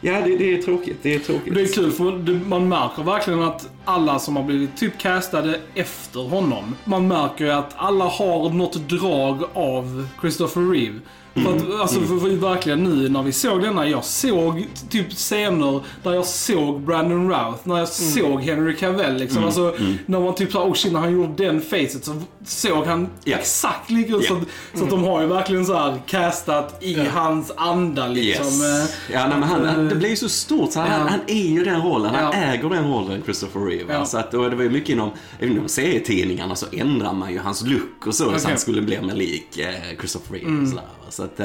[0.00, 0.96] ja, det, det är tråkigt.
[1.02, 1.54] Det är tråkigt.
[1.54, 6.20] Det är kul för man märker verkligen att alla som har blivit typ castade efter
[6.20, 6.76] honom.
[6.84, 11.00] Man märker ju att alla har något drag av Christopher Reeve.
[11.44, 15.80] För att, alltså, för, för verkligen nu när vi såg denna, jag såg typ scener
[16.02, 19.44] där jag såg Brandon Routh, när jag såg Henry Cavill liksom.
[19.44, 19.74] Alltså,
[20.06, 23.36] när man typ såhär, oh shit, när han gjorde den facet så såg han Ja.
[23.36, 24.26] exakt lika ut.
[24.30, 24.40] Ja.
[24.72, 28.46] Så, så att de har ju verkligen så här castat i hans anda liksom.
[28.46, 28.62] Yes.
[29.10, 30.72] Eh, Ja, nej, men han, han, eh, det blir ju så stort.
[30.72, 31.08] Så han, ja.
[31.10, 32.14] han är ju den rollen.
[32.14, 32.32] Han Ja.
[32.34, 33.92] äger den rollen, Christopher Reeve.
[33.92, 34.04] Ja.
[34.04, 37.62] Så att, och det var ju mycket inom, inom serietidningarna så ändrar man ju hans
[37.62, 38.24] look och så.
[38.24, 38.40] Så Okej.
[38.44, 40.46] han skulle bli mer lik eh, Christopher Reeve.
[40.48, 40.62] Mm.
[40.62, 41.10] Och sådär, va.
[41.10, 41.40] så att,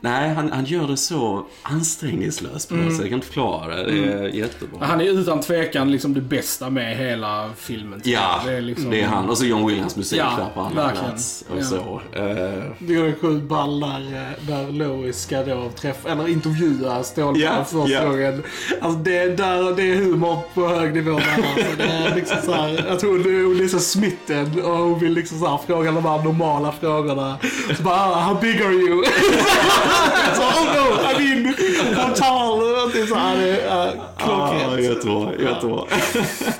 [0.00, 3.00] nej, han, han gör det så ansträngningslöst på något sätt.
[3.00, 3.90] Jag kan inte förklara det.
[3.92, 4.76] Det är jättebra.
[4.76, 4.90] Mm.
[4.90, 8.00] Han är utan tvekan liksom det bästa med hela filmen.
[8.04, 9.30] Ja, det är, liksom- han.
[9.30, 11.08] Och så John Williams musik Ja, där på andra verkligen.
[11.10, 11.44] plats.
[11.50, 11.64] Och Ja.
[11.64, 12.00] så.
[12.12, 17.40] Eh, Det ju sjukt ball där, eh, där Lois ska då träffa, eller intervjua Stålman
[17.40, 18.04] Ja, första ja.
[18.04, 18.42] gången.
[18.80, 21.76] Alltså det, där, det är humor på hög nivå där alltså.
[21.78, 25.12] Det är liksom så här, jag tror det- hon är så smitten och hon vill
[25.12, 27.36] liksom så här fråga de här normala frågorna.
[27.76, 29.04] Så bara, ah, how big are you?
[30.36, 31.54] så, oh no, I mean,
[31.94, 32.58] how tall?
[32.92, 34.82] Det är så här, det är ah, klockrent.
[34.82, 35.84] jättebra, jättebra.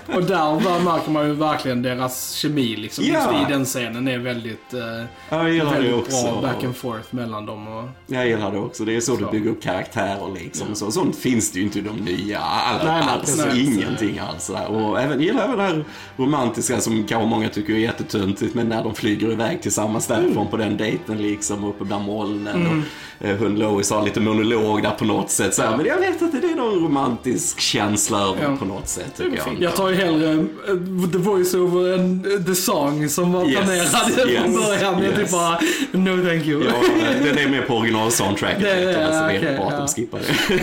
[0.15, 3.05] Och där, där märker man ju verkligen deras kemi liksom.
[3.05, 3.13] Ja.
[3.33, 5.07] Just i den scenen är väldigt, eh, Ja,
[5.43, 6.23] jag gillar det väldigt också.
[6.33, 7.69] bra back and forth mellan dem.
[7.69, 8.85] Och, Jag gillar det också.
[8.85, 9.31] Det är så, du Så.
[9.31, 10.75] bygger upp karaktärer liksom.
[10.75, 13.37] Så, sånt finns det ju inte i de nya all, Nej, nej, alls.
[13.37, 13.69] precis.
[13.79, 14.47] Ingenting alls.
[14.47, 14.67] Där.
[14.67, 15.85] Och även, gillar även det här
[16.17, 18.55] romantiska som kanske många tycker är jättetöntigt.
[18.55, 20.47] Men när de flyger iväg tillsammans därifrån Mm.
[20.51, 21.65] på den dejten liksom.
[21.65, 22.67] Uppe bland molnen.
[22.67, 25.55] Och, eh, hon Lois har lite monolog där på något sätt.
[25.55, 25.77] Så här.
[25.77, 28.57] Men jag vet att det är någon romantisk känsla över Ja.
[28.57, 29.57] på något sätt tycker jag.
[29.61, 34.13] jag tar ju hellre eh, the voice-over än eh, the song som var Yes, planerad
[34.13, 35.03] från yes, början.
[35.03, 35.33] Jag typ yes.
[35.33, 35.61] bara,
[35.93, 36.65] no thank you.
[36.65, 36.73] Ja,
[37.25, 38.61] den är med på original-soundtracket.
[38.63, 39.79] Det det, alltså, det är okej, bra att ja.
[39.79, 40.19] de skippar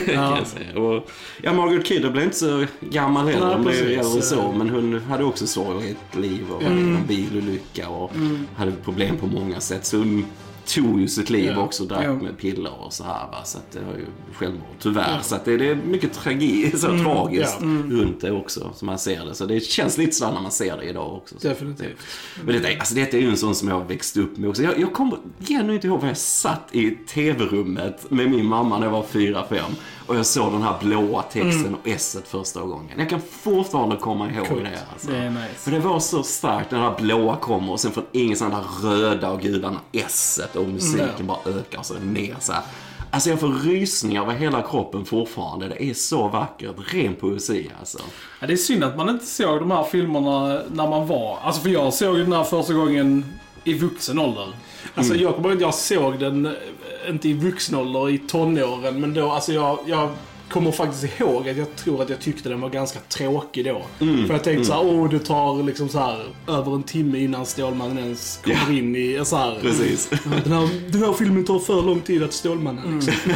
[0.05, 0.13] det.
[0.13, 0.37] Ja.
[0.81, 1.09] Och,
[1.43, 3.53] ja, Margaret Kidder blev inte så gammal heller.
[3.53, 4.51] Hon blev äldre så.
[4.57, 6.95] Men hon hade också sorg i ett liv och var Mm.
[6.95, 8.11] en bilolycka och
[8.55, 9.85] hade problem på många sätt.
[9.85, 10.25] Så hon
[10.67, 11.61] tog ju sitt liv Ja.
[11.61, 12.13] också och drack Ja.
[12.13, 13.27] med piller och så här.
[13.31, 13.37] Va?
[13.45, 15.19] Så att det var ju självmord, tyvärr.
[15.23, 17.67] Så att det, det är mycket tragi, så tragiskt Ja.
[17.89, 19.35] runt det också, som man ser det.
[19.35, 21.35] Så det känns lite sådär när man ser det idag också.
[21.39, 21.97] Så Definitivt.
[22.45, 24.63] men detta, alltså detta är ju en sån som jag har växt upp med också.
[24.63, 28.85] Jag, jag kommer genuint inte ihåg var jag satt i tv-rummet med min mamma när
[28.85, 29.59] jag var 4-5
[30.07, 32.91] och jag såg den här blåa texten och s första gången.
[32.97, 34.63] Jag kan fortfarande komma ihåg Coolt.
[34.63, 34.79] det.
[34.93, 35.11] Alltså.
[35.11, 35.53] Det är nice.
[35.55, 38.87] För det var så starkt när den här blåa kommer och sen från ingenstans det
[38.87, 41.23] här röda och gudarna s och musiken Ja.
[41.23, 42.61] bara ökar och så ner så här.
[43.11, 45.67] Alltså jag får rysningar över hela kroppen fortfarande.
[45.67, 46.75] Det är så vackert.
[46.93, 47.97] Ren poesi alltså.
[48.39, 51.37] Ja, det är synd att man inte såg de här filmerna när man var...
[51.43, 53.25] Alltså för jag såg ju den här första gången
[53.63, 54.47] i vuxen ålder.
[54.95, 55.23] Alltså Mm.
[55.23, 56.55] jag kommer ihåg att jag såg den,
[57.09, 60.09] inte i vuxen ålder, i tonåren, men då, alltså jag, jag
[60.49, 63.81] kommer faktiskt ihåg att jag tror att jag tyckte den var ganska tråkig då.
[63.99, 64.27] Mm.
[64.27, 67.45] För jag tänkte så här, åh det tar liksom så här över en timme innan
[67.45, 68.73] Stålmannen ens kommer Ja.
[68.73, 70.09] in i, så här, Precis.
[70.43, 73.13] Den här, den här filmen tar för lång tid att Stålmannen liksom.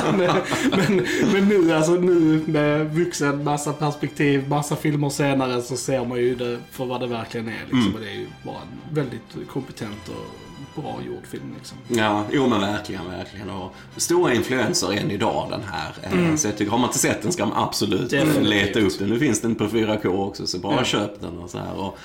[0.00, 0.30] Så, men,
[0.70, 6.18] men, men nu, alltså nu med vuxen, massa perspektiv, massa filmer senare så ser man
[6.18, 7.62] ju det för vad det verkligen är.
[7.72, 7.94] Liksom.
[7.94, 10.47] Och det är ju bara en väldigt kompetent och
[10.82, 11.78] bra gjord film liksom.
[11.88, 13.50] Ja, jo men verkligen, verkligen.
[13.50, 15.92] Och stora influenser än idag den här.
[16.28, 18.46] Eh, Så jag tycker, har man inte sett den ska man absolut Definitivt.
[18.48, 19.08] leta upp den.
[19.08, 20.84] Nu finns den på 4K också, så bara Ja.
[20.84, 21.74] köp den och så här.
[21.74, 21.98] Och,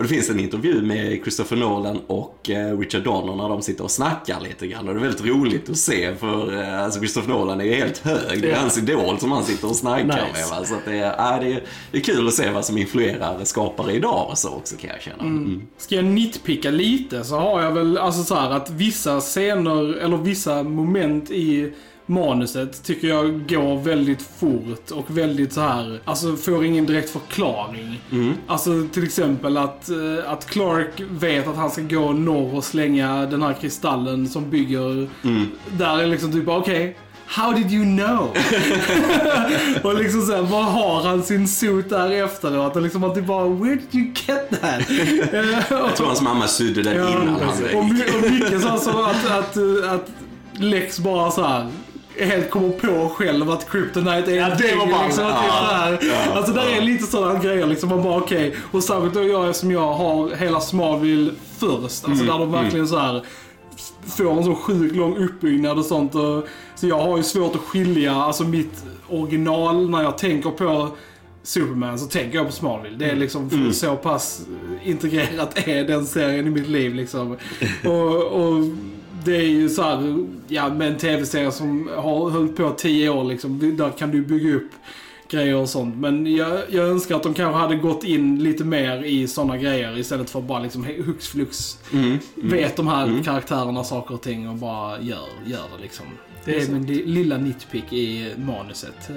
[0.00, 3.84] och det finns en intervju med Christopher Nolan och eh, Richard Donner när de sitter
[3.84, 4.88] och snackar lite grann.
[4.88, 7.98] Och det är väldigt roligt att se för eh, alltså Christopher Nolan är ju helt
[7.98, 8.42] hög.
[8.42, 10.16] Det är hans idol som han sitter och snackar Nice.
[10.16, 10.58] med.
[10.58, 10.64] Va?
[10.64, 13.92] Så det, är, äh, det, är, det är kul att se vad som influerar skapare
[13.92, 15.22] idag och så också kan jag känna.
[15.22, 15.62] Mm.
[15.78, 20.16] Ska jag nitpicka lite så har jag väl alltså så här att vissa scener eller
[20.16, 21.72] vissa moment i
[22.10, 28.00] manuset tycker jag går väldigt fort och väldigt så här, alltså får ingen direkt förklaring.
[28.46, 33.26] Alltså till exempel att, eh, att Clark vet att han ska gå norr och slänga
[33.26, 35.08] den här kristallen som bygger,
[35.78, 36.96] där är liksom typ okej,
[37.30, 38.36] How did you know?
[39.82, 42.76] och liksom såhär, vad har han sin suit där efteråt?
[42.76, 44.90] Och liksom att det bara, where did you get that?
[45.70, 49.30] Jag tror hans mamma sydde den Ja, innan han och, och mycket så, så att,
[49.30, 50.10] att, att
[50.52, 51.66] Lex bara så här
[52.26, 55.42] helt kommer på själv att Kryptonite är Ja, en det var thing, bara- liksom, ja,
[55.68, 55.98] så här.
[56.02, 56.76] ja, Alltså där ja.
[56.76, 57.88] är lite sådana grejer liksom.
[57.88, 58.54] Man bara okej.
[58.72, 62.04] Och särskilt då jag som jag har hela Smallville först.
[62.08, 63.22] Alltså där de verkligen så här
[64.16, 66.14] får en så sjukt lång uppbyggnad och sånt.
[66.14, 70.88] Och, så jag har ju svårt att skilja alltså mitt original när jag tänker på
[71.42, 72.96] Superman så tänker jag på Smallville.
[72.96, 74.40] Det är liksom för så pass
[74.84, 77.36] integrerat är den serien i mitt liv liksom.
[77.84, 78.64] Och, och
[79.24, 83.24] det är ju så här, ja med en tv-serie som har hållit på 10 år
[83.24, 83.76] liksom.
[83.76, 84.70] Där kan du bygga upp
[85.30, 85.96] grejer och sånt.
[85.96, 89.98] Men jag, jag önskar att de kanske hade gått in lite mer i sådana grejer
[89.98, 91.78] istället för att bara liksom hux flux
[92.34, 96.06] vet de här karaktärerna saker och ting och bara gör, gör det liksom.
[96.44, 99.10] Det är min li- lilla nitpick i manuset.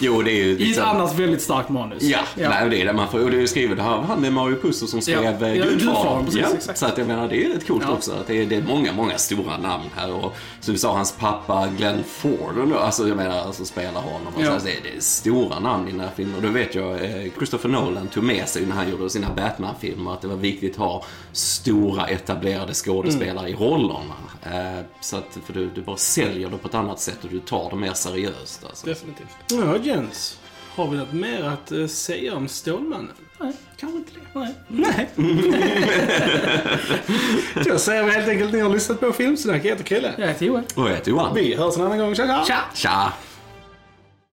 [0.00, 0.84] Jo, det är ju I ett liksom...
[0.88, 2.02] annars väldigt starkt manus.
[2.02, 3.24] Ja, Nej, det är det man får.
[3.24, 5.48] Och det är ju skrivet av han med Mario Puzo som skrev Ja, ja.
[5.54, 6.78] ja, Gudfadern, Ja, exakt.
[6.78, 7.92] så att jag menar, det är rätt coolt Ja.
[7.92, 8.12] också.
[8.12, 10.12] Att det, är, det är många, många stora namn här.
[10.12, 14.34] Och som du sa, hans pappa Glenn Ford, alltså jag menar, alltså spelar honom.
[14.34, 14.46] Och Ja.
[14.46, 16.34] så, alltså, det, är, det är stora namn i den här filmen.
[16.36, 20.12] Och då vet jag, eh, Christopher Nolan tog med sig när han gjorde sina Batman-filmer
[20.12, 24.14] att det var viktigt att ha stora etablerade skådespelare i rollerna.
[24.42, 27.40] Eh, så att, för du, du bara säljer det på ett annat sätt och du
[27.40, 28.64] tar det mer seriöst.
[28.64, 28.86] Alltså.
[28.86, 29.26] Definitivt.
[29.50, 30.38] Ja, Jens.
[30.74, 33.12] Har vi något mer att eh, säga om Stålmannen?
[33.40, 33.52] Nej.
[33.76, 34.20] Kanske inte det.
[34.38, 34.54] Nej.
[34.68, 35.08] Nej.
[37.64, 39.64] Då säger vi helt enkelt att ni har lyssnat på Filmsnack.
[39.64, 40.12] Jag heter Chrille.
[40.18, 40.64] Jag heter Johan.
[40.74, 41.34] Och jag heter Johan.
[41.34, 42.14] Vi hörs en annan gång.
[42.14, 42.44] Tja, tja!
[42.46, 42.60] Tja!
[42.74, 43.12] Tja!